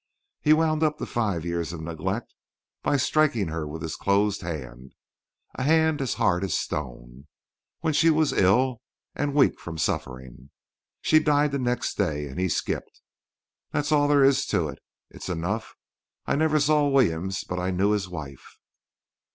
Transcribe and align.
He 0.41 0.51
wound 0.51 0.81
up 0.81 0.97
the 0.97 1.05
five 1.05 1.45
years 1.45 1.71
of 1.73 1.79
neglect 1.79 2.33
by 2.81 2.97
striking 2.97 3.49
her 3.49 3.67
with 3.67 3.83
his 3.83 3.95
closed 3.95 4.41
hand—a 4.41 5.61
hand 5.61 6.01
as 6.01 6.15
hard 6.15 6.43
as 6.43 6.53
a 6.53 6.55
stone—when 6.55 7.93
she 7.93 8.09
was 8.09 8.33
ill 8.33 8.81
and 9.13 9.35
weak 9.35 9.59
from 9.59 9.77
suffering. 9.77 10.49
She 11.03 11.19
died 11.19 11.51
the 11.51 11.59
next 11.59 11.99
day; 11.99 12.25
and 12.27 12.39
he 12.39 12.49
skipped. 12.49 13.03
That's 13.69 13.91
all 13.91 14.07
there 14.07 14.23
is 14.23 14.47
to 14.47 14.69
it. 14.69 14.79
It's 15.11 15.29
enough. 15.29 15.75
I 16.25 16.35
never 16.35 16.59
saw 16.59 16.87
Williams; 16.87 17.43
but 17.43 17.59
I 17.59 17.69
knew 17.69 17.91
his 17.91 18.09
wife. 18.09 18.57